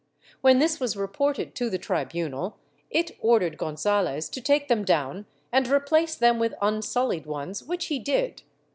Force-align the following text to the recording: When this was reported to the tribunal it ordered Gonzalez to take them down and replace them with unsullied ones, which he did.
When 0.41 0.57
this 0.57 0.79
was 0.79 0.97
reported 0.97 1.53
to 1.53 1.69
the 1.69 1.77
tribunal 1.77 2.57
it 2.89 3.11
ordered 3.21 3.55
Gonzalez 3.59 4.29
to 4.29 4.41
take 4.41 4.67
them 4.67 4.83
down 4.83 5.27
and 5.51 5.67
replace 5.67 6.15
them 6.15 6.39
with 6.39 6.55
unsullied 6.59 7.27
ones, 7.27 7.63
which 7.63 7.85
he 7.85 7.99
did. 7.99 8.41